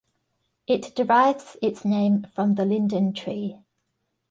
It 0.65 0.95
derives 0.95 1.57
its 1.61 1.85
name 1.85 2.25
from 2.33 2.55
the 2.55 2.65
Linden 2.65 3.13
Tree. 3.13 3.59